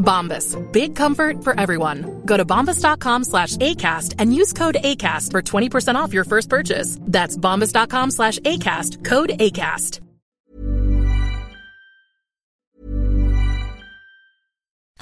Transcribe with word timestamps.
Bombas. 0.00 0.56
Big 0.72 0.96
comfort 0.96 1.44
for 1.44 1.58
everyone. 1.58 2.22
Go 2.24 2.36
to 2.36 2.44
bombas.com 2.44 3.24
slash 3.24 3.56
ACAST 3.56 4.16
and 4.18 4.34
use 4.34 4.52
code 4.52 4.78
ACAST 4.82 5.30
for 5.30 5.42
20% 5.42 5.94
off 5.94 6.12
your 6.12 6.24
first 6.24 6.48
purchase. 6.48 6.98
That's 7.02 7.36
bombas.com 7.36 8.10
slash 8.10 8.38
ACAST. 8.40 9.04
Code 9.04 9.30
ACAST. 9.30 10.00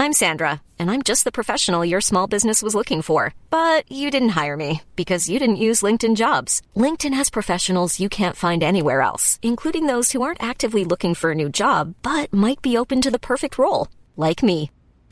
I'm 0.01 0.13
Sandra, 0.13 0.61
and 0.79 0.89
I'm 0.89 1.03
just 1.03 1.25
the 1.25 1.31
professional 1.31 1.83
your 1.83 1.99
small 1.99 2.25
business 2.25 2.61
was 2.61 2.73
looking 2.73 3.01
for. 3.01 3.33
But 3.49 3.83
you 3.91 4.09
didn't 4.09 4.29
hire 4.29 4.55
me 4.55 4.81
because 4.95 5.27
you 5.27 5.39
didn't 5.39 5.65
use 5.67 5.81
LinkedIn 5.81 6.15
jobs. 6.15 6.61
LinkedIn 6.73 7.13
has 7.13 7.29
professionals 7.29 7.99
you 7.99 8.07
can't 8.07 8.37
find 8.37 8.63
anywhere 8.63 9.01
else, 9.01 9.39
including 9.41 9.87
those 9.87 10.13
who 10.13 10.21
aren't 10.21 10.41
actively 10.41 10.85
looking 10.85 11.15
for 11.15 11.31
a 11.31 11.35
new 11.35 11.49
job 11.49 11.95
but 12.01 12.31
might 12.31 12.61
be 12.61 12.77
open 12.77 13.01
to 13.01 13.11
the 13.11 13.19
perfect 13.19 13.57
role, 13.57 13.89
like 14.15 14.41
me. 14.41 14.71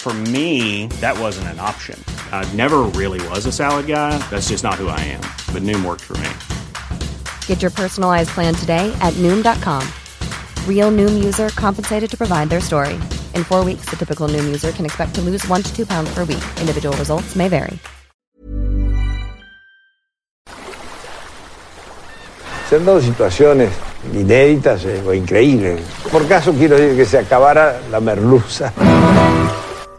For 0.00 0.14
me, 0.32 0.86
that 1.02 1.12
wasn't 1.20 1.48
an 1.48 1.60
option. 1.60 2.02
I 2.32 2.50
never 2.56 2.88
really 2.96 3.20
was 3.28 3.44
a 3.44 3.52
salad 3.52 3.86
guy. 3.86 4.16
That's 4.30 4.48
just 4.48 4.64
not 4.64 4.76
who 4.76 4.88
I 4.88 4.98
am. 5.12 5.20
But 5.52 5.62
Noom 5.62 5.84
worked 5.84 6.00
for 6.00 6.16
me. 6.16 6.30
Get 7.46 7.60
your 7.60 7.70
personalized 7.70 8.30
plan 8.30 8.54
today 8.54 8.90
at 9.02 9.12
Noom.com. 9.20 9.86
Real 10.66 10.90
Noom 10.90 11.22
user 11.22 11.50
compensated 11.50 12.10
to 12.12 12.16
provide 12.16 12.48
their 12.48 12.62
story. 12.62 12.94
In 13.34 13.44
four 13.44 13.62
weeks, 13.62 13.90
the 13.90 13.96
typical 13.96 14.26
Noom 14.26 14.46
user 14.46 14.72
can 14.72 14.86
expect 14.86 15.14
to 15.16 15.20
lose 15.20 15.46
one 15.48 15.62
to 15.62 15.70
two 15.76 15.84
pounds 15.84 16.08
per 16.14 16.24
week. 16.24 16.44
Individual 16.58 16.96
results 16.96 17.36
may 17.36 17.50
vary. 17.50 17.78
Se 22.70 22.76
han 22.76 22.86
dado 22.86 23.02
situaciones 23.02 23.70
inéditas 24.14 24.82
eh, 24.86 25.02
o 25.04 25.12
increíbles. 25.12 25.82
Por 26.10 26.26
caso 26.26 26.54
quiero 26.54 26.76
decir 26.76 26.96
que 26.96 27.04
se 27.04 27.18
acabara 27.18 27.82
la 27.90 28.00
merluza. 28.00 28.72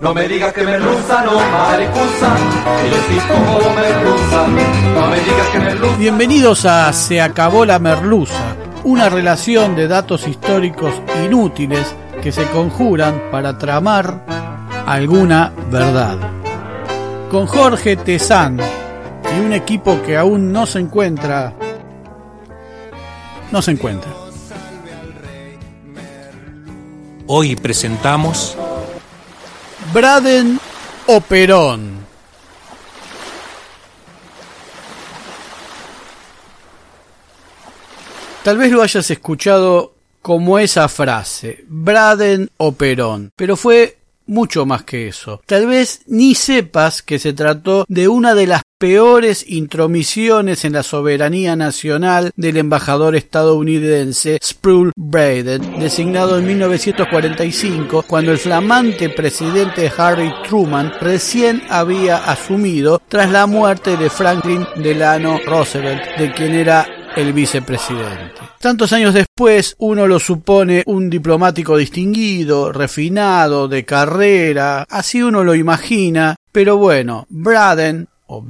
No 0.01 0.15
me 0.15 0.27
digas 0.27 0.51
que 0.51 0.63
merluza, 0.63 1.23
no 1.23 1.33
maricusa, 1.35 2.35
que 2.81 2.89
yo 2.89 2.97
soy 3.05 3.19
como 3.27 3.75
merluza. 3.75 4.47
No 4.95 5.07
me 5.07 5.19
digas 5.19 5.47
que 5.51 5.59
merluza. 5.59 5.97
Bienvenidos 5.97 6.65
a 6.65 6.91
Se 6.91 7.21
acabó 7.21 7.65
la 7.65 7.77
merluza, 7.77 8.55
una 8.83 9.09
relación 9.09 9.75
de 9.75 9.87
datos 9.87 10.27
históricos 10.27 10.91
inútiles 11.23 11.95
que 12.23 12.31
se 12.31 12.47
conjuran 12.47 13.29
para 13.31 13.59
tramar 13.59 14.25
alguna 14.87 15.53
verdad. 15.69 16.17
Con 17.29 17.45
Jorge 17.45 17.95
Tezán 17.95 18.59
y 19.37 19.39
un 19.39 19.53
equipo 19.53 20.01
que 20.01 20.17
aún 20.17 20.51
no 20.51 20.65
se 20.65 20.79
encuentra 20.79 21.53
no 23.51 23.61
se 23.61 23.69
encuentra. 23.69 24.11
Hoy 27.27 27.55
presentamos 27.55 28.57
Braden 29.93 30.57
Operón. 31.07 32.05
Tal 38.43 38.57
vez 38.57 38.71
lo 38.71 38.81
hayas 38.81 39.11
escuchado 39.11 39.93
como 40.21 40.59
esa 40.59 40.87
frase, 40.87 41.65
Braden 41.67 42.49
Operón, 42.57 43.31
pero 43.35 43.57
fue 43.57 43.97
mucho 44.27 44.65
más 44.65 44.83
que 44.83 45.09
eso. 45.09 45.41
Tal 45.45 45.67
vez 45.67 46.03
ni 46.07 46.35
sepas 46.35 47.01
que 47.01 47.19
se 47.19 47.33
trató 47.33 47.85
de 47.89 48.07
una 48.07 48.33
de 48.33 48.47
las 48.47 48.61
peores 48.81 49.45
intromisiones 49.47 50.65
en 50.65 50.73
la 50.73 50.81
soberanía 50.81 51.55
nacional 51.55 52.31
del 52.35 52.57
embajador 52.57 53.15
estadounidense 53.15 54.39
Sproul 54.43 54.91
Braden, 54.95 55.79
designado 55.79 56.39
en 56.39 56.47
1945 56.47 58.05
cuando 58.07 58.31
el 58.31 58.39
flamante 58.39 59.09
presidente 59.09 59.91
Harry 59.95 60.33
Truman 60.47 60.93
recién 60.99 61.61
había 61.69 62.17
asumido 62.17 62.99
tras 63.07 63.29
la 63.29 63.45
muerte 63.45 63.97
de 63.97 64.09
Franklin 64.09 64.65
Delano 64.77 65.39
Roosevelt, 65.45 66.17
de 66.17 66.33
quien 66.33 66.55
era 66.55 66.87
el 67.15 67.33
vicepresidente. 67.33 68.41
Tantos 68.59 68.93
años 68.93 69.13
después 69.13 69.75
uno 69.77 70.07
lo 70.07 70.17
supone 70.17 70.81
un 70.87 71.07
diplomático 71.07 71.77
distinguido, 71.77 72.71
refinado, 72.71 73.67
de 73.67 73.85
carrera, 73.85 74.87
así 74.89 75.21
uno 75.21 75.43
lo 75.43 75.53
imagina, 75.53 76.35
pero 76.51 76.77
bueno, 76.77 77.27
Braden 77.29 78.07
o 78.31 78.41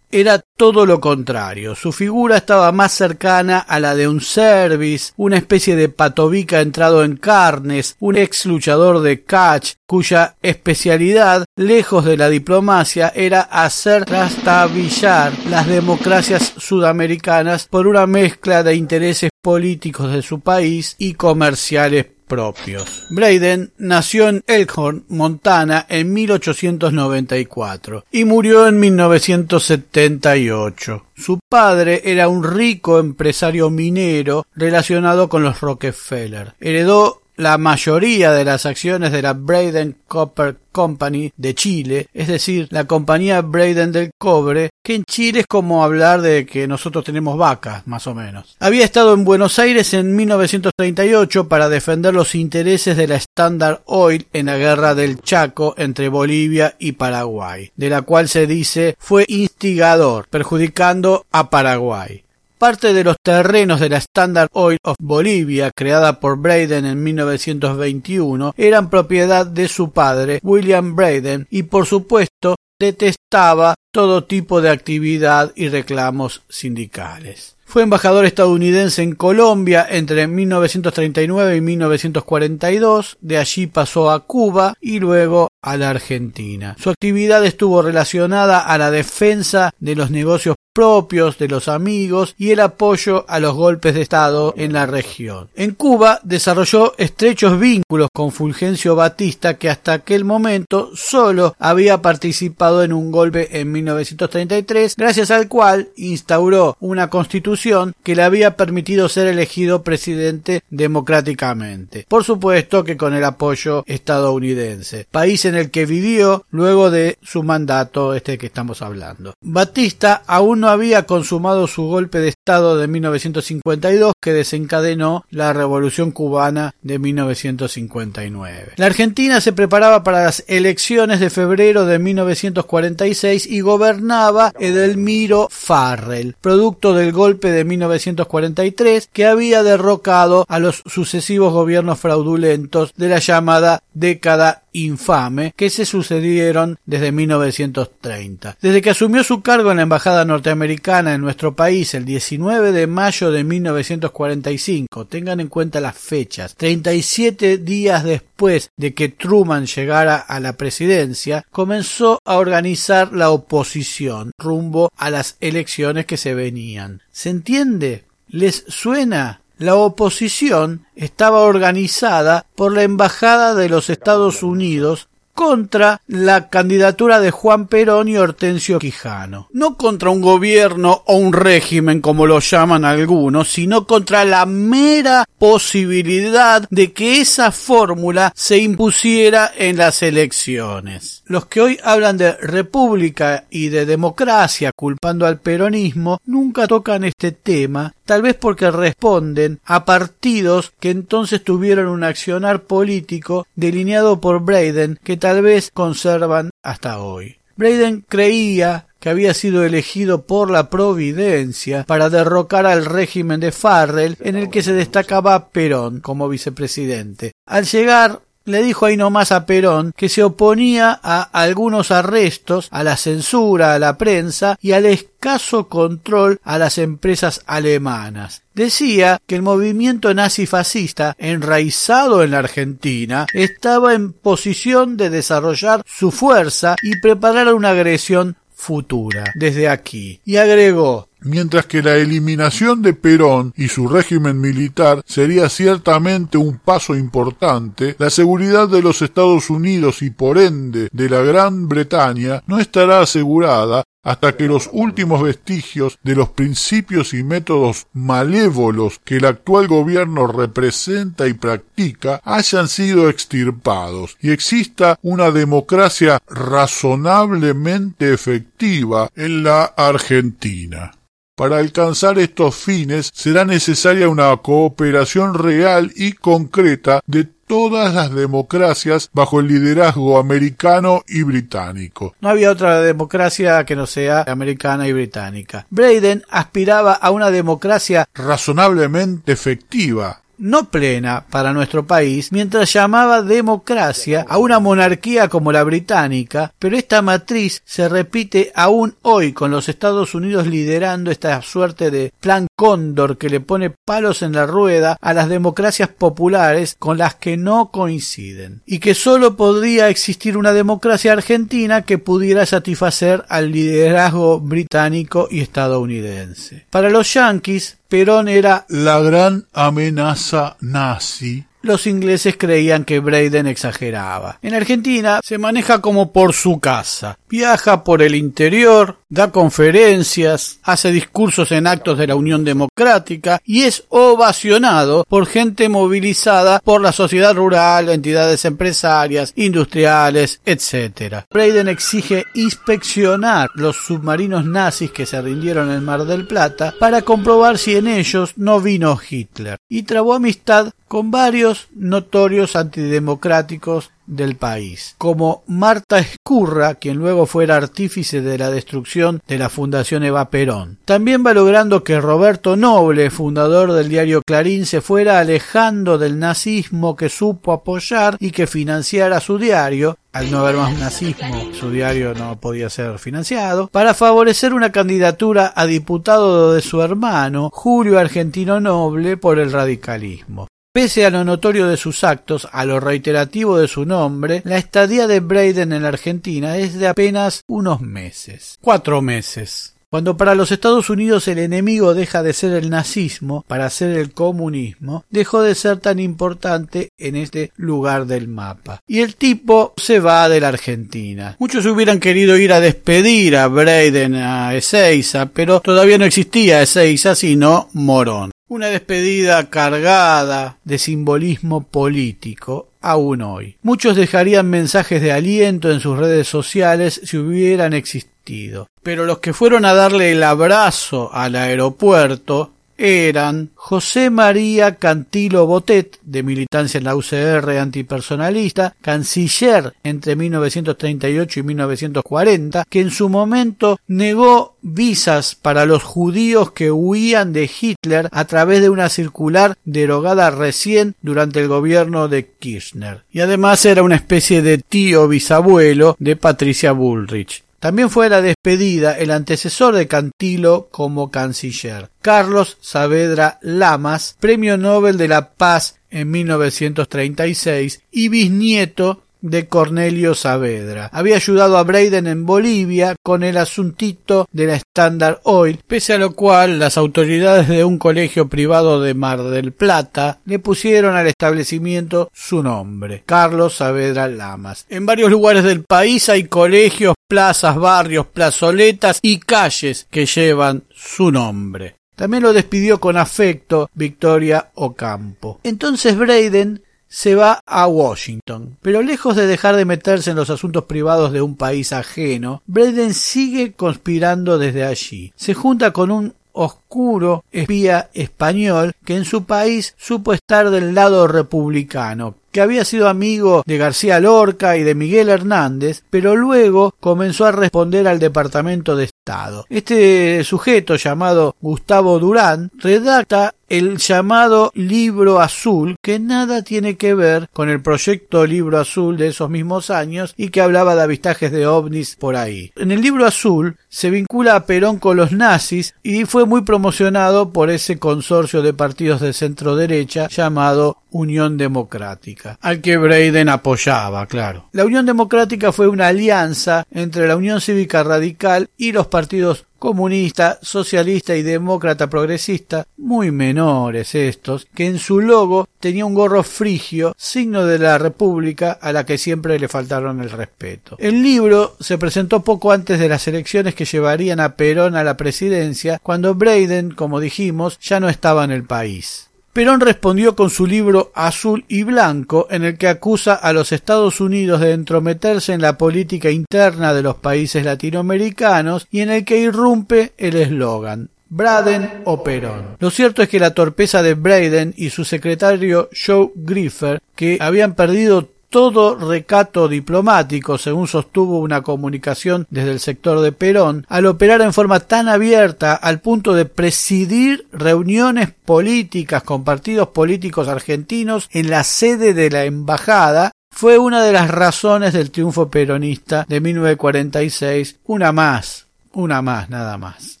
era 0.09 0.39
todo 0.57 0.85
lo 0.85 0.99
contrario. 0.99 1.75
Su 1.75 1.91
figura 1.91 2.37
estaba 2.37 2.71
más 2.71 2.93
cercana 2.93 3.59
a 3.59 3.79
la 3.79 3.95
de 3.95 4.07
un 4.07 4.21
service, 4.21 5.13
una 5.17 5.37
especie 5.37 5.75
de 5.75 5.89
patobica 5.89 6.61
entrado 6.61 7.03
en 7.03 7.17
carnes, 7.17 7.95
un 7.99 8.17
ex 8.17 8.45
luchador 8.45 9.01
de 9.01 9.23
catch, 9.23 9.73
cuya 9.85 10.35
especialidad, 10.41 11.45
lejos 11.55 12.05
de 12.05 12.17
la 12.17 12.29
diplomacia, 12.29 13.11
era 13.15 13.41
hacer 13.41 14.05
trastabillar 14.05 15.33
las 15.49 15.67
democracias 15.67 16.53
sudamericanas 16.57 17.67
por 17.67 17.87
una 17.87 18.07
mezcla 18.07 18.63
de 18.63 18.75
intereses 18.75 19.29
políticos 19.41 20.11
de 20.11 20.21
su 20.21 20.39
país 20.39 20.95
y 20.99 21.13
comerciales 21.15 22.05
propios. 22.31 23.03
Braden 23.09 23.73
nació 23.77 24.29
en 24.29 24.41
Elkhorn, 24.47 25.03
Montana, 25.09 25.85
en 25.89 26.13
1894 26.13 28.05
y 28.09 28.23
murió 28.23 28.67
en 28.67 28.79
1978. 28.79 31.07
Su 31.13 31.39
padre 31.49 32.03
era 32.05 32.29
un 32.29 32.45
rico 32.45 32.99
empresario 32.99 33.69
minero 33.69 34.47
relacionado 34.55 35.27
con 35.27 35.43
los 35.43 35.59
Rockefeller. 35.59 36.53
Heredó 36.61 37.20
la 37.41 37.57
mayoría 37.57 38.31
de 38.31 38.45
las 38.45 38.65
acciones 38.65 39.11
de 39.11 39.21
la 39.21 39.33
Braden 39.33 39.97
Copper 40.07 40.57
Company 40.71 41.33
de 41.35 41.55
Chile, 41.55 42.07
es 42.13 42.27
decir, 42.27 42.67
la 42.71 42.85
compañía 42.85 43.41
Braden 43.41 43.91
del 43.91 44.11
cobre, 44.17 44.69
que 44.83 44.95
en 44.95 45.03
Chile 45.03 45.41
es 45.41 45.47
como 45.47 45.83
hablar 45.83 46.21
de 46.21 46.45
que 46.45 46.67
nosotros 46.67 47.03
tenemos 47.03 47.37
vacas, 47.37 47.85
más 47.87 48.07
o 48.07 48.15
menos. 48.15 48.55
Había 48.59 48.85
estado 48.85 49.13
en 49.13 49.25
Buenos 49.25 49.59
Aires 49.59 49.93
en 49.93 50.15
1938 50.15 51.47
para 51.47 51.67
defender 51.67 52.13
los 52.13 52.35
intereses 52.35 52.95
de 52.95 53.07
la 53.07 53.15
Standard 53.15 53.81
Oil 53.85 54.27
en 54.33 54.45
la 54.45 54.57
guerra 54.57 54.95
del 54.95 55.19
Chaco 55.19 55.73
entre 55.77 56.09
Bolivia 56.09 56.75
y 56.79 56.93
Paraguay, 56.93 57.71
de 57.75 57.89
la 57.89 58.03
cual 58.03 58.29
se 58.29 58.47
dice 58.47 58.95
fue 58.97 59.25
instigador, 59.27 60.27
perjudicando 60.29 61.25
a 61.31 61.49
Paraguay. 61.49 62.23
Parte 62.61 62.93
de 62.93 63.03
los 63.03 63.17
terrenos 63.23 63.79
de 63.79 63.89
la 63.89 63.97
Standard 63.97 64.49
Oil 64.53 64.77
of 64.83 64.95
Bolivia, 64.99 65.71
creada 65.75 66.19
por 66.19 66.37
Braden 66.37 66.85
en 66.85 67.01
1921, 67.01 68.53
eran 68.55 68.91
propiedad 68.91 69.47
de 69.47 69.67
su 69.67 69.89
padre, 69.89 70.39
William 70.43 70.95
Braden, 70.95 71.47
y 71.49 71.63
por 71.63 71.87
supuesto 71.87 72.57
detestaba 72.79 73.73
todo 73.91 74.25
tipo 74.25 74.61
de 74.61 74.69
actividad 74.69 75.51
y 75.55 75.69
reclamos 75.69 76.43
sindicales. 76.49 77.55
Fue 77.65 77.81
embajador 77.81 78.25
estadounidense 78.25 79.01
en 79.01 79.15
Colombia 79.15 79.87
entre 79.89 80.27
1939 80.27 81.55
y 81.55 81.61
1942, 81.61 83.17
de 83.21 83.37
allí 83.39 83.67
pasó 83.67 84.11
a 84.11 84.19
Cuba 84.27 84.75
y 84.79 84.99
luego 84.99 85.47
a 85.63 85.77
la 85.77 85.89
Argentina. 85.89 86.75
Su 86.77 86.91
actividad 86.91 87.43
estuvo 87.43 87.81
relacionada 87.81 88.59
a 88.59 88.77
la 88.77 88.91
defensa 88.91 89.71
de 89.79 89.95
los 89.95 90.11
negocios 90.11 90.57
propios 90.73 91.37
de 91.37 91.47
los 91.47 91.67
amigos 91.67 92.35
y 92.37 92.51
el 92.51 92.59
apoyo 92.59 93.25
a 93.27 93.39
los 93.39 93.55
golpes 93.55 93.93
de 93.93 94.01
Estado 94.01 94.53
en 94.57 94.73
la 94.73 94.85
región. 94.85 95.49
En 95.55 95.71
Cuba 95.73 96.19
desarrolló 96.23 96.93
estrechos 96.97 97.59
vínculos 97.59 98.09
con 98.13 98.31
Fulgencio 98.31 98.95
Batista 98.95 99.55
que 99.55 99.69
hasta 99.69 99.93
aquel 99.93 100.23
momento 100.23 100.91
solo 100.95 101.55
había 101.59 102.01
participado 102.01 102.83
en 102.83 102.93
un 102.93 103.11
golpe 103.11 103.59
en 103.59 103.71
1933 103.71 104.95
gracias 104.95 105.31
al 105.31 105.47
cual 105.47 105.89
instauró 105.95 106.77
una 106.79 107.09
constitución 107.09 107.93
que 108.03 108.15
le 108.15 108.23
había 108.23 108.55
permitido 108.55 109.09
ser 109.09 109.27
elegido 109.27 109.83
presidente 109.83 110.63
democráticamente. 110.69 112.05
Por 112.07 112.23
supuesto 112.23 112.83
que 112.83 112.97
con 112.97 113.13
el 113.13 113.23
apoyo 113.23 113.83
estadounidense, 113.87 115.07
país 115.11 115.45
en 115.45 115.55
el 115.55 115.71
que 115.71 115.85
vivió 115.85 116.45
luego 116.49 116.91
de 116.91 117.17
su 117.21 117.43
mandato 117.43 118.13
este 118.13 118.37
que 118.37 118.47
estamos 118.47 118.81
hablando. 118.81 119.33
Batista 119.41 120.23
aún 120.27 120.60
no 120.61 120.69
había 120.69 121.07
consumado 121.07 121.67
su 121.67 121.87
golpe 121.87 122.19
de 122.19 122.29
Estado 122.29 122.77
de 122.77 122.87
1952 122.87 124.13
que 124.21 124.31
desencadenó 124.31 125.25
la 125.31 125.51
Revolución 125.53 126.11
cubana 126.11 126.75
de 126.83 126.99
1959. 126.99 128.73
La 128.77 128.85
Argentina 128.85 129.41
se 129.41 129.53
preparaba 129.53 130.03
para 130.03 130.23
las 130.23 130.45
elecciones 130.47 131.19
de 131.19 131.31
febrero 131.31 131.85
de 131.85 131.97
1946 131.97 133.47
y 133.47 133.61
gobernaba 133.61 134.53
Edelmiro 134.59 135.47
Farrell, 135.49 136.35
producto 136.39 136.93
del 136.93 137.11
golpe 137.11 137.51
de 137.51 137.65
1943 137.65 139.09
que 139.11 139.25
había 139.25 139.63
derrocado 139.63 140.45
a 140.47 140.59
los 140.59 140.83
sucesivos 140.85 141.53
gobiernos 141.53 141.99
fraudulentos 141.99 142.93
de 142.95 143.09
la 143.09 143.17
llamada 143.17 143.81
década 143.93 144.61
infame 144.73 145.53
que 145.55 145.69
se 145.69 145.85
sucedieron 145.85 146.77
desde 146.85 147.11
1930. 147.11 148.57
Desde 148.61 148.81
que 148.81 148.89
asumió 148.89 149.23
su 149.23 149.41
cargo 149.41 149.71
en 149.71 149.77
la 149.77 149.83
Embajada 149.83 150.25
norteamericana 150.25 151.13
en 151.13 151.21
nuestro 151.21 151.55
país 151.55 151.93
el 151.93 152.05
19 152.05 152.71
de 152.71 152.87
mayo 152.87 153.31
de 153.31 153.43
1945, 153.43 155.07
tengan 155.07 155.39
en 155.39 155.47
cuenta 155.47 155.81
las 155.81 155.97
fechas, 155.97 156.55
37 156.55 157.57
días 157.57 158.03
después 158.03 158.71
de 158.77 158.93
que 158.93 159.09
Truman 159.09 159.65
llegara 159.65 160.17
a 160.17 160.39
la 160.39 160.53
presidencia, 160.53 161.45
comenzó 161.51 162.19
a 162.25 162.37
organizar 162.37 163.13
la 163.13 163.31
oposición 163.31 164.31
rumbo 164.37 164.89
a 164.97 165.09
las 165.09 165.37
elecciones 165.39 166.05
que 166.05 166.17
se 166.17 166.33
venían. 166.33 167.01
¿Se 167.11 167.29
entiende? 167.29 168.03
¿Les 168.27 168.63
suena? 168.67 169.40
La 169.61 169.75
oposición 169.75 170.87
estaba 170.95 171.41
organizada 171.41 172.47
por 172.55 172.73
la 172.73 172.81
Embajada 172.81 173.53
de 173.53 173.69
los 173.69 173.91
Estados 173.91 174.41
Unidos 174.41 175.07
contra 175.33 176.01
la 176.07 176.49
candidatura 176.49 177.19
de 177.19 177.31
Juan 177.31 177.67
Perón 177.67 178.07
y 178.07 178.17
Hortensio 178.17 178.79
Quijano. 178.79 179.47
No 179.51 179.75
contra 179.75 180.09
un 180.09 180.21
gobierno 180.21 181.03
o 181.05 181.15
un 181.15 181.33
régimen 181.33 182.01
como 182.01 182.25
lo 182.27 182.39
llaman 182.39 182.85
algunos, 182.85 183.49
sino 183.49 183.85
contra 183.87 184.25
la 184.25 184.45
mera 184.45 185.25
posibilidad 185.37 186.67
de 186.69 186.93
que 186.93 187.21
esa 187.21 187.51
fórmula 187.51 188.31
se 188.35 188.57
impusiera 188.57 189.51
en 189.57 189.77
las 189.77 190.03
elecciones. 190.03 191.23
Los 191.25 191.45
que 191.45 191.61
hoy 191.61 191.79
hablan 191.83 192.17
de 192.17 192.33
república 192.33 193.45
y 193.49 193.69
de 193.69 193.85
democracia 193.85 194.71
culpando 194.75 195.25
al 195.25 195.39
peronismo 195.39 196.19
nunca 196.25 196.67
tocan 196.67 197.03
este 197.03 197.31
tema, 197.31 197.93
tal 198.05 198.21
vez 198.21 198.35
porque 198.35 198.69
responden 198.69 199.59
a 199.65 199.85
partidos 199.85 200.73
que 200.79 200.89
entonces 200.89 201.43
tuvieron 201.43 201.87
un 201.87 202.03
accionar 202.03 202.63
político 202.63 203.47
delineado 203.55 204.19
por 204.19 204.41
Braden 204.41 204.99
que 205.03 205.17
tal 205.17 205.30
vez 205.39 205.71
conservan 205.71 206.49
hasta 206.61 206.99
hoy. 206.99 207.37
Braden 207.55 208.03
creía 208.07 208.87
que 208.99 209.09
había 209.09 209.33
sido 209.33 209.63
elegido 209.63 210.25
por 210.25 210.51
la 210.51 210.69
Providencia 210.69 211.85
para 211.85 212.09
derrocar 212.09 212.65
al 212.65 212.85
régimen 212.85 213.39
de 213.39 213.51
Farrell 213.51 214.17
en 214.19 214.35
el 214.35 214.49
que 214.49 214.61
se 214.61 214.73
destacaba 214.73 215.49
Perón 215.49 216.01
como 216.01 216.29
vicepresidente. 216.29 217.31
Al 217.47 217.65
llegar 217.65 218.21
le 218.51 218.63
dijo 218.63 218.85
ahí 218.85 218.97
nomás 218.97 219.31
a 219.31 219.45
Perón 219.45 219.93
que 219.95 220.09
se 220.09 220.23
oponía 220.23 220.99
a 221.01 221.21
algunos 221.21 221.91
arrestos, 221.91 222.67
a 222.71 222.83
la 222.83 222.97
censura, 222.97 223.73
a 223.73 223.79
la 223.79 223.97
prensa 223.97 224.57
y 224.61 224.73
al 224.73 224.85
escaso 224.85 225.67
control 225.67 226.39
a 226.43 226.57
las 226.57 226.77
empresas 226.77 227.41
alemanas. 227.45 228.43
Decía 228.53 229.21
que 229.25 229.35
el 229.35 229.41
movimiento 229.41 230.13
nazi-fascista, 230.13 231.15
enraizado 231.17 232.23
en 232.23 232.31
la 232.31 232.39
Argentina, 232.39 233.25
estaba 233.33 233.93
en 233.93 234.11
posición 234.13 234.97
de 234.97 235.09
desarrollar 235.09 235.83
su 235.85 236.11
fuerza 236.11 236.75
y 236.81 236.99
preparar 236.99 237.53
una 237.53 237.69
agresión 237.69 238.35
futura 238.53 239.23
desde 239.35 239.67
aquí. 239.69 240.21
Y 240.23 240.35
agregó 240.35 241.07
mientras 241.21 241.65
que 241.65 241.81
la 241.81 241.95
eliminación 241.95 242.81
de 242.81 242.93
Perón 242.93 243.53
y 243.55 243.67
su 243.67 243.87
régimen 243.87 244.39
militar 244.39 245.01
sería 245.05 245.49
ciertamente 245.49 246.37
un 246.37 246.57
paso 246.57 246.95
importante, 246.95 247.95
la 247.97 248.09
seguridad 248.09 248.67
de 248.67 248.81
los 248.81 249.01
Estados 249.01 249.49
Unidos 249.49 250.01
y 250.01 250.09
por 250.09 250.37
ende 250.37 250.89
de 250.91 251.09
la 251.09 251.21
Gran 251.21 251.67
Bretaña 251.67 252.43
no 252.47 252.59
estará 252.59 253.01
asegurada 253.01 253.83
hasta 254.03 254.35
que 254.35 254.47
los 254.47 254.69
últimos 254.71 255.21
vestigios 255.21 255.99
de 256.03 256.15
los 256.15 256.29
principios 256.29 257.13
y 257.13 257.23
métodos 257.23 257.87
malévolos 257.93 258.99
que 259.03 259.17
el 259.17 259.25
actual 259.25 259.67
gobierno 259.67 260.27
representa 260.27 261.27
y 261.27 261.33
practica 261.33 262.19
hayan 262.23 262.67
sido 262.67 263.09
extirpados 263.09 264.17
y 264.19 264.31
exista 264.31 264.97
una 265.01 265.31
democracia 265.31 266.19
razonablemente 266.27 268.13
efectiva 268.13 269.09
en 269.15 269.43
la 269.43 269.65
Argentina. 269.65 270.91
Para 271.35 271.57
alcanzar 271.57 272.19
estos 272.19 272.55
fines 272.55 273.09
será 273.13 273.45
necesaria 273.45 274.09
una 274.09 274.35
cooperación 274.37 275.33
real 275.33 275.91
y 275.95 276.13
concreta 276.13 277.01
de 277.07 277.23
todas 277.51 277.93
las 277.93 278.13
democracias 278.13 279.09
bajo 279.11 279.39
el 279.41 279.47
liderazgo 279.47 280.17
americano 280.19 281.03
y 281.07 281.23
británico. 281.23 282.15
No 282.21 282.29
había 282.29 282.49
otra 282.49 282.81
democracia 282.81 283.65
que 283.65 283.75
no 283.75 283.87
sea 283.87 284.23
americana 284.27 284.87
y 284.87 284.93
británica. 284.93 285.67
Braden 285.69 286.23
aspiraba 286.29 286.93
a 286.93 287.11
una 287.11 287.29
democracia 287.29 288.07
razonablemente 288.13 289.33
efectiva, 289.33 290.21
no 290.41 290.69
plena 290.69 291.25
para 291.29 291.53
nuestro 291.53 291.85
país, 291.85 292.31
mientras 292.31 292.73
llamaba 292.73 293.21
democracia 293.21 294.25
a 294.27 294.39
una 294.39 294.59
monarquía 294.59 295.29
como 295.29 295.51
la 295.51 295.63
británica, 295.63 296.51
pero 296.57 296.75
esta 296.75 297.01
matriz 297.01 297.61
se 297.63 297.87
repite 297.87 298.51
aún 298.55 298.95
hoy 299.03 299.33
con 299.33 299.51
los 299.51 299.69
Estados 299.69 300.15
Unidos 300.15 300.47
liderando 300.47 301.11
esta 301.11 301.41
suerte 301.43 301.91
de 301.91 302.11
plan 302.19 302.47
cóndor 302.55 303.17
que 303.17 303.29
le 303.29 303.39
pone 303.39 303.69
palos 303.69 304.23
en 304.23 304.33
la 304.33 304.47
rueda 304.47 304.97
a 304.99 305.13
las 305.13 305.29
democracias 305.29 305.89
populares 305.89 306.75
con 306.77 306.97
las 306.97 307.15
que 307.15 307.37
no 307.37 307.69
coinciden, 307.71 308.61
y 308.65 308.79
que 308.79 308.95
sólo 308.95 309.37
podría 309.37 309.89
existir 309.89 310.37
una 310.37 310.53
democracia 310.53 311.13
argentina 311.13 311.83
que 311.83 311.99
pudiera 311.99 312.45
satisfacer 312.47 313.23
al 313.29 313.51
liderazgo 313.51 314.39
británico 314.39 315.27
y 315.29 315.41
estadounidense. 315.41 316.65
Para 316.71 316.89
los 316.89 317.13
yanquis, 317.13 317.77
Perón 317.91 318.29
era 318.29 318.65
la 318.69 319.01
gran 319.01 319.47
amenaza 319.51 320.55
nazi 320.61 321.45
los 321.61 321.87
ingleses 321.87 322.35
creían 322.37 322.85
que 322.85 322.99
Braden 322.99 323.47
exageraba. 323.47 324.39
En 324.41 324.53
Argentina 324.53 325.19
se 325.23 325.37
maneja 325.37 325.79
como 325.79 326.11
por 326.11 326.33
su 326.33 326.59
casa. 326.59 327.17
Viaja 327.29 327.83
por 327.83 328.01
el 328.01 328.15
interior, 328.15 328.97
da 329.09 329.31
conferencias, 329.31 330.59
hace 330.63 330.91
discursos 330.91 331.51
en 331.51 331.67
actos 331.67 331.97
de 331.97 332.07
la 332.07 332.15
Unión 332.15 332.43
Democrática 332.43 333.41
y 333.45 333.63
es 333.63 333.85
ovacionado 333.89 335.05
por 335.07 335.25
gente 335.25 335.69
movilizada 335.69 336.59
por 336.59 336.81
la 336.81 336.91
sociedad 336.91 337.35
rural, 337.35 337.89
entidades 337.89 338.45
empresarias, 338.45 339.33
industriales, 339.35 340.41
etc. 340.45 341.25
Braden 341.31 341.67
exige 341.67 342.25
inspeccionar 342.33 343.49
los 343.55 343.77
submarinos 343.77 344.45
nazis 344.45 344.91
que 344.91 345.05
se 345.05 345.21
rindieron 345.21 345.69
en 345.69 345.75
el 345.75 345.81
Mar 345.81 346.05
del 346.05 346.27
Plata 346.27 346.73
para 346.79 347.01
comprobar 347.01 347.57
si 347.57 347.75
en 347.75 347.87
ellos 347.87 348.33
no 348.37 348.59
vino 348.59 348.99
Hitler 349.09 349.57
y 349.69 349.83
trabó 349.83 350.13
amistad 350.13 350.71
con 350.91 351.09
varios 351.09 351.69
notorios 351.73 352.57
antidemocráticos 352.57 353.91
del 354.07 354.35
país, 354.35 354.95
como 354.97 355.41
Marta 355.47 355.99
Escurra, 355.99 356.75
quien 356.75 356.97
luego 356.97 357.25
fuera 357.27 357.55
artífice 357.55 358.19
de 358.19 358.37
la 358.37 358.51
destrucción 358.51 359.21
de 359.25 359.37
la 359.37 359.47
Fundación 359.47 360.03
Eva 360.03 360.29
Perón. 360.29 360.79
También 360.83 361.25
va 361.25 361.33
logrando 361.33 361.85
que 361.85 362.01
Roberto 362.01 362.57
Noble, 362.57 363.09
fundador 363.09 363.71
del 363.71 363.87
diario 363.87 364.21
Clarín, 364.21 364.65
se 364.65 364.81
fuera 364.81 365.19
alejando 365.19 365.97
del 365.97 366.19
nazismo 366.19 366.97
que 366.97 367.07
supo 367.07 367.53
apoyar 367.53 368.17
y 368.19 368.31
que 368.31 368.45
financiara 368.45 369.21
su 369.21 369.37
diario, 369.37 369.97
al 370.11 370.29
no 370.29 370.39
haber 370.39 370.57
más 370.57 370.77
nazismo, 370.77 371.53
su 371.53 371.71
diario 371.71 372.13
no 372.13 372.37
podía 372.37 372.69
ser 372.69 372.99
financiado, 372.99 373.69
para 373.69 373.93
favorecer 373.93 374.53
una 374.53 374.73
candidatura 374.73 375.53
a 375.55 375.65
diputado 375.65 376.53
de 376.53 376.61
su 376.61 376.81
hermano, 376.81 377.49
Julio 377.53 377.97
Argentino 377.97 378.59
Noble, 378.59 379.15
por 379.15 379.39
el 379.39 379.53
radicalismo. 379.53 380.49
Pese 380.73 381.05
a 381.05 381.09
lo 381.09 381.25
notorio 381.25 381.67
de 381.67 381.75
sus 381.75 382.05
actos, 382.05 382.47
a 382.49 382.63
lo 382.63 382.79
reiterativo 382.79 383.57
de 383.57 383.67
su 383.67 383.83
nombre, 383.85 384.41
la 384.45 384.57
estadía 384.57 385.05
de 385.05 385.19
Braden 385.19 385.73
en 385.73 385.81
la 385.81 385.89
Argentina 385.89 386.55
es 386.55 386.79
de 386.79 386.87
apenas 386.87 387.41
unos 387.47 387.81
meses. 387.81 388.57
Cuatro 388.61 389.01
meses. 389.01 389.75
Cuando 389.89 390.15
para 390.15 390.33
los 390.33 390.49
Estados 390.49 390.89
Unidos 390.89 391.27
el 391.27 391.39
enemigo 391.39 391.93
deja 391.93 392.23
de 392.23 392.31
ser 392.31 392.53
el 392.53 392.69
nazismo 392.69 393.43
para 393.49 393.69
ser 393.69 393.97
el 393.97 394.13
comunismo, 394.13 395.03
dejó 395.09 395.41
de 395.41 395.55
ser 395.55 395.79
tan 395.79 395.99
importante 395.99 396.87
en 396.97 397.17
este 397.17 397.51
lugar 397.57 398.05
del 398.05 398.29
mapa. 398.29 398.79
Y 398.87 399.01
el 399.01 399.15
tipo 399.15 399.73
se 399.75 399.99
va 399.99 400.29
de 400.29 400.39
la 400.39 400.47
Argentina. 400.47 401.35
Muchos 401.37 401.65
hubieran 401.65 401.99
querido 401.99 402.37
ir 402.37 402.53
a 402.53 402.61
despedir 402.61 403.35
a 403.35 403.47
Braden 403.47 404.15
a 404.15 404.55
Ezeiza, 404.55 405.25
pero 405.25 405.59
todavía 405.59 405.97
no 405.97 406.05
existía 406.05 406.61
Ezeiza 406.61 407.13
sino 407.13 407.67
Morón. 407.73 408.30
Una 408.51 408.67
despedida 408.67 409.49
cargada 409.49 410.57
de 410.65 410.77
simbolismo 410.77 411.63
político 411.63 412.67
aún 412.81 413.21
hoy. 413.21 413.55
Muchos 413.61 413.95
dejarían 413.95 414.49
mensajes 414.49 415.01
de 415.01 415.13
aliento 415.13 415.71
en 415.71 415.79
sus 415.79 415.97
redes 415.97 416.27
sociales 416.27 416.99
si 417.01 417.17
hubieran 417.17 417.71
existido. 417.71 418.67
Pero 418.83 419.05
los 419.05 419.19
que 419.19 419.31
fueron 419.31 419.63
a 419.63 419.73
darle 419.73 420.11
el 420.11 420.21
abrazo 420.21 421.13
al 421.13 421.37
aeropuerto 421.37 422.51
eran 422.81 423.51
José 423.53 424.09
María 424.09 424.75
Cantilo 424.75 425.45
Botet, 425.45 425.99
de 426.03 426.23
militancia 426.23 426.79
en 426.79 426.85
la 426.85 426.95
UCR 426.95 427.57
antipersonalista, 427.59 428.75
canciller 428.81 429.73
entre 429.83 430.15
1938 430.15 431.39
y 431.39 431.43
1940, 431.43 432.65
que 432.67 432.81
en 432.81 432.89
su 432.89 433.07
momento 433.07 433.79
negó 433.87 434.55
visas 434.63 435.35
para 435.35 435.65
los 435.65 435.83
judíos 435.83 436.51
que 436.51 436.71
huían 436.71 437.33
de 437.33 437.49
Hitler 437.49 438.09
a 438.11 438.25
través 438.25 438.61
de 438.61 438.69
una 438.69 438.89
circular 438.89 439.55
derogada 439.63 440.31
recién 440.31 440.95
durante 441.01 441.39
el 441.39 441.47
gobierno 441.47 442.07
de 442.07 442.27
Kirchner. 442.27 443.03
Y 443.11 443.19
además 443.19 443.63
era 443.65 443.83
una 443.83 443.95
especie 443.95 444.41
de 444.41 444.57
tío 444.57 445.07
bisabuelo 445.07 445.95
de 445.99 446.15
Patricia 446.15 446.71
Bullrich. 446.71 447.43
También 447.61 447.91
fue 447.91 448.09
la 448.09 448.23
despedida 448.23 448.97
el 448.97 449.11
antecesor 449.11 449.75
de 449.75 449.87
Cantilo 449.87 450.69
como 450.71 451.11
canciller, 451.11 451.91
Carlos 452.01 452.57
Saavedra 452.59 453.37
Lamas, 453.43 454.17
Premio 454.19 454.57
Nobel 454.57 454.97
de 454.97 455.07
la 455.07 455.33
Paz 455.33 455.75
en 455.91 456.09
1936 456.09 457.83
y 457.91 458.09
bisnieto 458.09 459.03
de 459.21 459.47
Cornelio 459.47 460.15
Saavedra. 460.15 460.89
Había 460.91 461.15
ayudado 461.15 461.57
a 461.57 461.63
Braden 461.63 462.07
en 462.07 462.25
Bolivia 462.25 462.95
con 463.01 463.23
el 463.23 463.37
asuntito 463.37 464.27
de 464.31 464.47
la 464.47 464.55
Standard 464.55 465.19
Oil, 465.23 465.59
pese 465.65 465.93
a 465.93 465.97
lo 465.97 466.13
cual 466.13 466.59
las 466.59 466.77
autoridades 466.77 467.47
de 467.47 467.63
un 467.63 467.77
colegio 467.77 468.27
privado 468.27 468.81
de 468.81 468.93
Mar 468.93 469.23
del 469.23 469.51
Plata 469.51 470.19
le 470.25 470.39
pusieron 470.39 470.95
al 470.95 471.07
establecimiento 471.07 472.09
su 472.13 472.43
nombre, 472.43 473.03
Carlos 473.05 473.55
Saavedra 473.55 474.07
Lamas. 474.07 474.65
En 474.69 474.85
varios 474.85 475.11
lugares 475.11 475.43
del 475.43 475.63
país 475.63 476.09
hay 476.09 476.25
colegios, 476.25 476.95
plazas, 477.07 477.55
barrios, 477.55 478.07
plazoletas 478.07 478.99
y 479.01 479.19
calles 479.19 479.87
que 479.89 480.05
llevan 480.05 480.63
su 480.73 481.11
nombre. 481.11 481.75
También 481.95 482.23
lo 482.23 482.33
despidió 482.33 482.79
con 482.79 482.97
afecto 482.97 483.69
Victoria 483.73 484.49
Ocampo. 484.55 485.39
Entonces 485.43 485.95
Braden 485.95 486.63
se 486.91 487.15
va 487.15 487.41
a 487.45 487.67
Washington. 487.67 488.57
Pero 488.61 488.81
lejos 488.81 489.15
de 489.15 489.25
dejar 489.25 489.55
de 489.55 489.65
meterse 489.65 490.11
en 490.11 490.17
los 490.17 490.29
asuntos 490.29 490.65
privados 490.65 491.13
de 491.13 491.21
un 491.21 491.37
país 491.37 491.71
ajeno, 491.71 492.43
Braden 492.45 492.93
sigue 492.93 493.53
conspirando 493.53 494.37
desde 494.37 494.65
allí. 494.65 495.13
Se 495.15 495.33
junta 495.33 495.71
con 495.71 495.89
un 495.89 496.13
oscuro 496.33 497.23
espía 497.31 497.89
español 497.93 498.73
que 498.85 498.95
en 498.95 499.05
su 499.05 499.25
país 499.25 499.73
supo 499.77 500.13
estar 500.13 500.49
del 500.49 500.75
lado 500.75 501.07
republicano, 501.07 502.15
que 502.31 502.41
había 502.41 502.65
sido 502.65 502.87
amigo 502.87 503.43
de 503.45 503.57
García 503.57 503.99
Lorca 503.99 504.57
y 504.57 504.63
de 504.63 504.75
Miguel 504.75 505.09
Hernández, 505.09 505.83
pero 505.89 506.15
luego 506.15 506.75
comenzó 506.79 507.25
a 507.25 507.31
responder 507.31 507.87
al 507.87 507.99
Departamento 507.99 508.75
de 508.75 508.85
Estado. 508.85 509.45
Este 509.49 510.23
sujeto 510.23 510.75
llamado 510.75 511.35
Gustavo 511.41 511.99
Durán 511.99 512.51
redacta 512.55 513.33
el 513.51 513.79
llamado 513.79 514.53
Libro 514.55 515.19
Azul, 515.19 515.75
que 515.81 515.99
nada 515.99 516.41
tiene 516.41 516.77
que 516.77 516.93
ver 516.93 517.27
con 517.33 517.49
el 517.49 517.61
proyecto 517.61 518.25
Libro 518.25 518.57
Azul 518.57 518.95
de 518.95 519.07
esos 519.07 519.29
mismos 519.29 519.69
años 519.69 520.13
y 520.15 520.29
que 520.29 520.39
hablaba 520.39 520.73
de 520.73 520.83
avistajes 520.83 521.33
de 521.33 521.45
ovnis 521.47 521.97
por 521.97 522.15
ahí. 522.15 522.53
En 522.55 522.71
el 522.71 522.79
Libro 522.79 523.05
Azul 523.05 523.57
se 523.67 523.89
vincula 523.89 524.37
a 524.37 524.45
Perón 524.45 524.79
con 524.79 524.95
los 524.95 525.11
nazis 525.11 525.75
y 525.83 526.05
fue 526.05 526.25
muy 526.25 526.43
promocionado 526.43 527.33
por 527.33 527.49
ese 527.49 527.77
consorcio 527.77 528.41
de 528.41 528.53
partidos 528.53 529.01
de 529.01 529.11
centro 529.11 529.57
derecha 529.57 530.07
llamado 530.07 530.77
Unión 530.89 531.37
Democrática, 531.37 532.20
al 532.41 532.61
que 532.61 532.77
Braden 532.77 533.29
apoyaba, 533.29 534.05
claro. 534.05 534.49
La 534.51 534.65
Unión 534.65 534.85
Democrática 534.85 535.51
fue 535.51 535.67
una 535.67 535.87
alianza 535.87 536.65
entre 536.71 537.07
la 537.07 537.15
Unión 537.15 537.41
Cívica 537.41 537.83
Radical 537.83 538.49
y 538.57 538.71
los 538.71 538.87
partidos 538.87 539.45
comunista, 539.61 540.39
socialista 540.41 541.15
y 541.15 541.21
demócrata 541.21 541.87
progresista, 541.87 542.65
muy 542.77 543.11
menores 543.11 543.93
estos, 543.93 544.47
que 544.55 544.65
en 544.65 544.79
su 544.79 545.01
logo 545.01 545.47
tenía 545.59 545.85
un 545.85 545.93
gorro 545.93 546.23
frigio, 546.23 546.95
signo 546.97 547.45
de 547.45 547.59
la 547.59 547.77
República 547.77 548.53
a 548.59 548.73
la 548.73 548.87
que 548.87 548.97
siempre 548.97 549.37
le 549.37 549.47
faltaron 549.47 550.01
el 550.01 550.09
respeto. 550.09 550.77
El 550.79 551.03
libro 551.03 551.57
se 551.59 551.77
presentó 551.77 552.23
poco 552.23 552.51
antes 552.51 552.79
de 552.79 552.89
las 552.89 553.07
elecciones 553.07 553.53
que 553.53 553.65
llevarían 553.65 554.19
a 554.19 554.35
Perón 554.35 554.75
a 554.75 554.83
la 554.83 554.97
presidencia, 554.97 555.79
cuando 555.83 556.15
Braden, 556.15 556.71
como 556.71 556.99
dijimos, 556.99 557.59
ya 557.59 557.79
no 557.79 557.87
estaba 557.87 558.23
en 558.23 558.31
el 558.31 558.43
país. 558.45 559.10
Perón 559.33 559.61
respondió 559.61 560.13
con 560.13 560.29
su 560.29 560.45
libro 560.45 560.91
Azul 560.93 561.45
y 561.47 561.63
Blanco, 561.63 562.27
en 562.29 562.43
el 562.43 562.57
que 562.57 562.67
acusa 562.67 563.15
a 563.15 563.31
los 563.31 563.53
Estados 563.53 564.01
Unidos 564.01 564.41
de 564.41 564.51
entrometerse 564.51 565.31
en 565.31 565.41
la 565.41 565.57
política 565.57 566.11
interna 566.11 566.73
de 566.73 566.81
los 566.81 566.95
países 566.95 567.45
latinoamericanos 567.45 568.67
y 568.71 568.81
en 568.81 568.89
el 568.89 569.05
que 569.05 569.19
irrumpe 569.19 569.93
el 569.97 570.17
eslogan 570.17 570.89
Braden 571.07 571.83
o 571.85 572.03
Perón. 572.03 572.57
Lo 572.59 572.71
cierto 572.71 573.03
es 573.03 573.09
que 573.09 573.19
la 573.19 573.33
torpeza 573.33 573.81
de 573.81 573.95
Braden 573.95 574.53
y 574.57 574.69
su 574.69 574.85
secretario 574.85 575.69
Joe 575.73 576.09
Griefer, 576.15 576.81
que 576.95 577.17
habían 577.19 577.53
perdido 577.53 578.09
todo 578.31 578.75
recato 578.75 579.49
diplomático, 579.49 580.37
según 580.37 580.67
sostuvo 580.67 581.19
una 581.19 581.43
comunicación 581.43 582.25
desde 582.29 582.51
el 582.51 582.59
sector 582.61 583.01
de 583.01 583.11
Perón, 583.11 583.65
al 583.69 583.85
operar 583.85 584.21
en 584.21 584.33
forma 584.33 584.61
tan 584.61 584.87
abierta 584.87 585.53
al 585.53 585.81
punto 585.81 586.13
de 586.13 586.25
presidir 586.25 587.27
reuniones 587.33 588.11
políticas 588.25 589.03
con 589.03 589.25
partidos 589.25 589.67
políticos 589.67 590.29
argentinos 590.29 591.09
en 591.11 591.29
la 591.29 591.43
sede 591.43 591.93
de 591.93 592.09
la 592.09 592.23
embajada, 592.23 593.11
fue 593.31 593.57
una 593.57 593.83
de 593.83 593.91
las 593.91 594.09
razones 594.09 594.73
del 594.73 594.91
triunfo 594.91 595.29
peronista 595.29 596.05
de 596.07 596.21
1946, 596.21 597.59
una 597.65 597.91
más, 597.91 598.47
una 598.71 599.01
más 599.01 599.29
nada 599.29 599.57
más. 599.57 600.00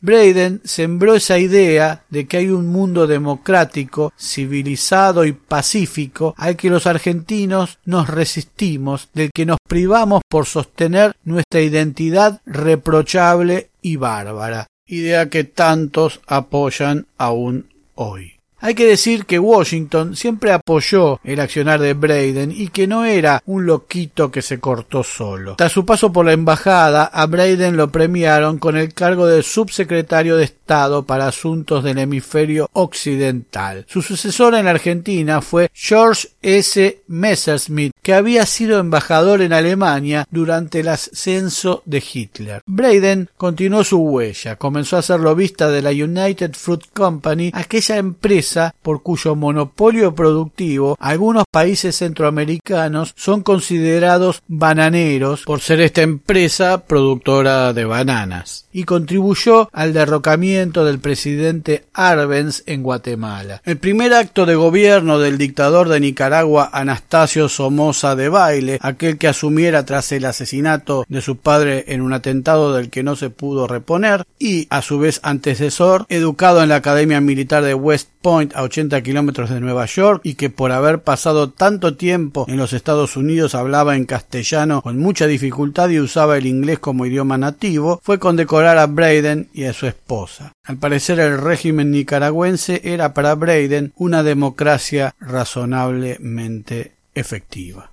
Braden 0.00 0.62
sembró 0.64 1.14
esa 1.14 1.38
idea 1.38 2.04
de 2.08 2.26
que 2.26 2.38
hay 2.38 2.48
un 2.48 2.68
mundo 2.68 3.06
democrático, 3.06 4.12
civilizado 4.18 5.24
y 5.24 5.32
pacífico 5.32 6.34
al 6.36 6.56
que 6.56 6.70
los 6.70 6.86
argentinos 6.86 7.78
nos 7.84 8.08
resistimos, 8.08 9.08
del 9.12 9.30
que 9.34 9.46
nos 9.46 9.58
privamos 9.68 10.22
por 10.28 10.46
sostener 10.46 11.14
nuestra 11.24 11.60
identidad 11.60 12.40
reprochable 12.46 13.70
y 13.82 13.96
bárbara, 13.96 14.66
idea 14.86 15.28
que 15.28 15.44
tantos 15.44 16.20
apoyan 16.26 17.06
aún 17.18 17.66
hoy. 17.94 18.39
Hay 18.62 18.74
que 18.74 18.86
decir 18.86 19.24
que 19.24 19.38
Washington 19.38 20.14
siempre 20.16 20.52
apoyó 20.52 21.18
el 21.24 21.40
accionar 21.40 21.80
de 21.80 21.94
Braden 21.94 22.52
y 22.52 22.68
que 22.68 22.86
no 22.86 23.06
era 23.06 23.42
un 23.46 23.64
loquito 23.64 24.30
que 24.30 24.42
se 24.42 24.60
cortó 24.60 25.02
solo. 25.02 25.56
Tras 25.56 25.72
su 25.72 25.86
paso 25.86 26.12
por 26.12 26.26
la 26.26 26.34
embajada, 26.34 27.04
a 27.04 27.24
Braden 27.24 27.78
lo 27.78 27.90
premiaron 27.90 28.58
con 28.58 28.76
el 28.76 28.92
cargo 28.92 29.26
de 29.26 29.42
subsecretario 29.42 30.36
de 30.36 30.44
Estado 30.44 31.06
para 31.06 31.28
Asuntos 31.28 31.82
del 31.82 31.98
Hemisferio 31.98 32.68
Occidental. 32.74 33.86
Su 33.88 34.02
sucesor 34.02 34.54
en 34.54 34.66
la 34.66 34.72
Argentina 34.72 35.40
fue 35.40 35.70
George 35.72 36.28
S. 36.42 37.00
Messerschmitt, 37.08 37.94
que 38.02 38.12
había 38.12 38.44
sido 38.44 38.78
embajador 38.78 39.40
en 39.40 39.54
Alemania 39.54 40.26
durante 40.30 40.80
el 40.80 40.88
ascenso 40.88 41.82
de 41.86 42.02
Hitler. 42.12 42.62
Braden 42.66 43.30
continuó 43.38 43.84
su 43.84 43.98
huella, 44.00 44.56
comenzó 44.56 44.98
a 44.98 45.02
ser 45.02 45.20
lobista 45.20 45.70
de 45.70 45.80
la 45.80 45.90
United 45.90 46.52
Fruit 46.52 46.84
Company, 46.92 47.50
aquella 47.54 47.96
empresa 47.96 48.49
por 48.82 49.02
cuyo 49.02 49.34
monopolio 49.34 50.14
productivo 50.14 50.96
algunos 50.98 51.44
países 51.50 51.96
centroamericanos 51.96 53.12
son 53.16 53.42
considerados 53.42 54.42
bananeros 54.48 55.44
por 55.44 55.60
ser 55.60 55.80
esta 55.80 56.02
empresa 56.02 56.84
productora 56.86 57.72
de 57.72 57.84
bananas 57.84 58.66
y 58.72 58.84
contribuyó 58.84 59.68
al 59.72 59.92
derrocamiento 59.92 60.84
del 60.84 60.98
presidente 60.98 61.84
Arbenz 61.92 62.62
en 62.66 62.82
Guatemala. 62.82 63.62
El 63.64 63.78
primer 63.78 64.14
acto 64.14 64.46
de 64.46 64.54
gobierno 64.54 65.18
del 65.18 65.38
dictador 65.38 65.88
de 65.88 66.00
Nicaragua 66.00 66.70
Anastasio 66.72 67.48
Somoza 67.48 68.16
de 68.16 68.28
Baile, 68.28 68.78
aquel 68.80 69.18
que 69.18 69.28
asumiera 69.28 69.84
tras 69.84 70.12
el 70.12 70.24
asesinato 70.24 71.04
de 71.08 71.20
su 71.20 71.36
padre 71.36 71.84
en 71.88 72.00
un 72.00 72.12
atentado 72.12 72.74
del 72.74 72.90
que 72.90 73.02
no 73.02 73.16
se 73.16 73.30
pudo 73.30 73.66
reponer 73.66 74.24
y 74.38 74.66
a 74.70 74.82
su 74.82 74.98
vez 74.98 75.20
antecesor, 75.22 76.06
educado 76.08 76.62
en 76.62 76.68
la 76.68 76.76
Academia 76.76 77.20
Militar 77.20 77.64
de 77.64 77.74
West 77.74 78.08
Point 78.22 78.54
a 78.54 78.62
80 78.62 79.02
kilómetros 79.02 79.50
de 79.50 79.60
Nueva 79.60 79.86
York 79.86 80.20
y 80.24 80.34
que 80.34 80.50
por 80.50 80.72
haber 80.72 81.02
pasado 81.02 81.50
tanto 81.50 81.96
tiempo 81.96 82.44
en 82.48 82.56
los 82.56 82.72
Estados 82.72 83.16
Unidos 83.16 83.54
hablaba 83.54 83.96
en 83.96 84.04
castellano 84.04 84.82
con 84.82 84.98
mucha 84.98 85.26
dificultad 85.26 85.88
y 85.90 86.00
usaba 86.00 86.36
el 86.36 86.46
inglés 86.46 86.78
como 86.78 87.06
idioma 87.06 87.38
nativo, 87.38 88.00
fue 88.02 88.18
condecorar 88.18 88.78
a 88.78 88.86
Braden 88.86 89.48
y 89.52 89.64
a 89.64 89.72
su 89.72 89.86
esposa. 89.86 90.52
Al 90.64 90.76
parecer 90.76 91.20
el 91.20 91.38
régimen 91.38 91.90
nicaragüense 91.90 92.80
era 92.84 93.14
para 93.14 93.34
Braden 93.34 93.92
una 93.96 94.22
democracia 94.22 95.14
razonablemente 95.20 96.92
efectiva. 97.14 97.90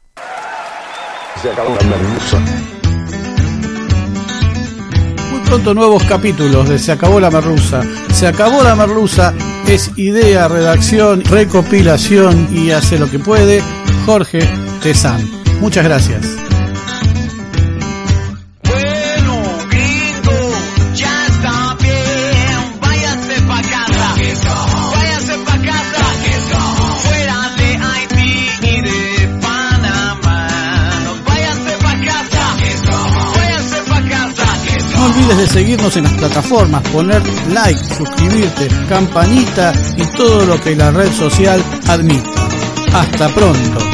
Pronto 5.47 5.73
nuevos 5.73 6.03
capítulos 6.03 6.67
de 6.69 6.77
Se 6.77 6.91
acabó 6.91 7.19
la 7.19 7.31
merluza. 7.31 7.81
Se 8.11 8.27
acabó 8.27 8.63
la 8.63 8.75
merluza 8.75 9.33
es 9.67 9.91
idea, 9.97 10.47
redacción, 10.47 11.23
recopilación 11.23 12.49
y 12.51 12.71
hace 12.71 12.97
lo 12.99 13.09
que 13.09 13.19
puede 13.19 13.61
Jorge 14.05 14.39
Tezán. 14.81 15.21
Muchas 15.59 15.83
gracias. 15.83 16.46
Olvides 35.17 35.37
de 35.37 35.47
seguirnos 35.47 35.97
en 35.97 36.03
las 36.03 36.13
plataformas, 36.13 36.81
poner 36.89 37.21
like, 37.49 37.95
suscribirte, 37.95 38.67
campanita 38.87 39.73
y 39.97 40.05
todo 40.17 40.45
lo 40.45 40.59
que 40.61 40.75
la 40.75 40.91
red 40.91 41.11
social 41.11 41.63
admite. 41.87 42.29
Hasta 42.93 43.29
pronto. 43.29 43.86